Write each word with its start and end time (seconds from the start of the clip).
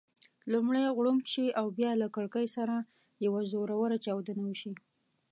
لومړی 0.51 0.85
غړومب 0.97 1.25
شي 1.33 1.45
او 1.59 1.65
بیا 1.77 1.91
له 2.01 2.07
کړېکې 2.15 2.45
سره 2.55 2.75
یوه 3.25 3.41
زوروره 3.51 3.97
چاودنه 4.05 4.41
وشي. 4.45 4.73